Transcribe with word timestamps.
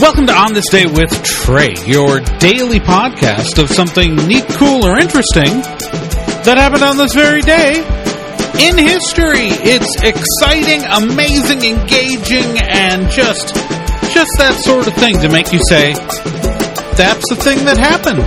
Welcome 0.00 0.26
to 0.28 0.32
On 0.34 0.54
This 0.54 0.68
Day 0.70 0.86
with 0.86 1.10
Trae, 1.10 1.74
your 1.86 2.20
daily 2.38 2.78
podcast 2.78 3.60
of 3.60 3.68
something 3.68 4.14
neat, 4.14 4.46
cool, 4.50 4.86
or 4.86 4.96
interesting 4.96 5.60
that 6.46 6.54
happened 6.56 6.84
on 6.84 6.96
this 6.96 7.12
very 7.14 7.42
day 7.42 7.82
in 8.62 8.78
history. 8.78 9.50
It's 9.66 9.90
exciting, 10.06 10.86
amazing, 10.86 11.66
engaging, 11.66 12.62
and 12.62 13.10
just 13.10 13.54
just 14.14 14.30
that 14.38 14.60
sort 14.62 14.86
of 14.86 14.94
thing 14.94 15.18
to 15.18 15.28
make 15.30 15.52
you 15.52 15.60
say, 15.68 15.92
that's 16.94 17.28
the 17.28 17.36
thing 17.36 17.64
that 17.66 17.76
happened. 17.76 18.26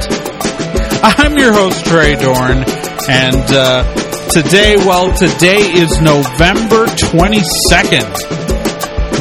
I'm 1.01 1.37
your 1.37 1.53
host, 1.53 1.85
Trae 1.85 2.19
Dorn, 2.19 2.67
and 3.07 3.47
uh, 3.47 3.83
today, 4.29 4.75
well, 4.75 5.11
today 5.15 5.71
is 5.71 6.01
November 6.01 6.85
22nd. 7.09 8.40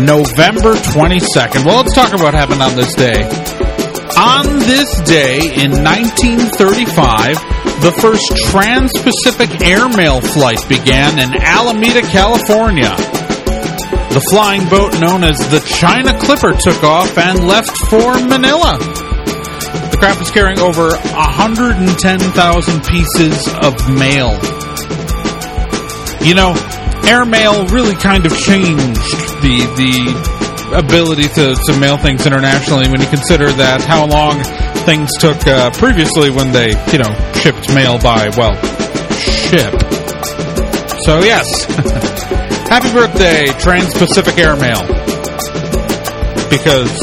November 0.05 0.75
22nd. 0.75 1.65
Well, 1.65 1.77
let's 1.77 1.95
talk 1.95 2.09
about 2.09 2.33
what 2.33 2.35
happened 2.35 2.63
on 2.63 2.75
this 2.75 2.95
day. 2.95 3.21
On 4.17 4.59
this 4.61 5.01
day 5.03 5.39
in 5.39 5.85
1935, 5.85 7.37
the 7.81 7.93
first 8.01 8.25
trans 8.51 8.93
Pacific 8.93 9.61
airmail 9.63 10.21
flight 10.21 10.61
began 10.69 11.19
in 11.19 11.35
Alameda, 11.41 12.03
California. 12.03 12.95
The 14.13 14.27
flying 14.31 14.69
boat 14.69 15.01
known 15.01 15.25
as 15.25 15.39
the 15.51 15.61
China 15.61 16.13
Clipper 16.19 16.53
took 16.59 16.83
off 16.83 17.17
and 17.17 17.47
left 17.47 17.77
for 17.89 18.15
Manila. 18.27 18.77
The 18.77 19.97
craft 19.99 20.21
was 20.21 20.31
carrying 20.31 20.59
over 20.61 20.91
110,000 20.91 22.85
pieces 22.85 23.49
of 23.63 23.75
mail. 23.89 24.35
You 26.21 26.35
know, 26.35 26.53
airmail 27.11 27.67
really 27.67 27.97
kind 27.97 28.25
of 28.25 28.33
changed 28.39 29.03
the 29.43 29.67
the 29.75 30.79
ability 30.79 31.27
to, 31.35 31.59
to 31.67 31.81
mail 31.81 31.99
things 31.99 32.25
internationally 32.25 32.89
when 32.89 33.01
you 33.01 33.09
consider 33.09 33.51
that 33.51 33.83
how 33.83 34.07
long 34.07 34.39
things 34.87 35.11
took 35.19 35.45
uh, 35.49 35.71
previously 35.75 36.31
when 36.31 36.53
they 36.53 36.71
you 36.95 36.99
know 37.03 37.11
shipped 37.35 37.67
mail 37.75 37.99
by 37.99 38.31
well 38.39 38.55
ship. 39.19 39.75
So 41.03 41.19
yes, 41.27 41.47
happy 42.71 42.93
birthday 42.93 43.47
Trans-Pacific 43.59 44.39
Airmail 44.39 44.87
because 46.47 46.95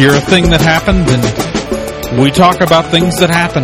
you're 0.00 0.16
a 0.16 0.24
thing 0.26 0.50
that 0.50 0.60
happened 0.60 1.06
and 1.06 2.20
we 2.20 2.32
talk 2.32 2.60
about 2.60 2.90
things 2.90 3.16
that 3.18 3.30
happen. 3.30 3.62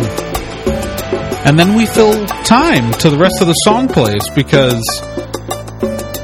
And 1.45 1.57
then 1.59 1.73
we 1.73 1.85
fill 1.85 2.13
time 2.43 2.91
to 2.99 3.09
the 3.09 3.17
rest 3.17 3.41
of 3.41 3.47
the 3.47 3.53
song 3.53 3.87
plays 3.87 4.27
because 4.35 4.83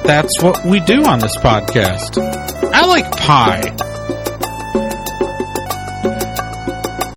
that's 0.06 0.42
what 0.42 0.64
we 0.66 0.80
do 0.82 1.04
on 1.06 1.20
this 1.20 1.36
podcast. 1.38 2.18
I 2.74 2.86
like 2.86 3.12
pie. 3.18 3.95